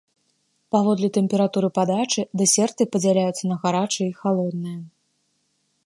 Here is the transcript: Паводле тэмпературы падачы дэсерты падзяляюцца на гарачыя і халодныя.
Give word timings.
Паводле 0.75 1.09
тэмпературы 1.17 1.69
падачы 1.77 2.21
дэсерты 2.41 2.83
падзяляюцца 2.95 3.43
на 3.53 3.59
гарачыя 3.67 4.07
і 4.09 4.17
халодныя. 4.23 4.79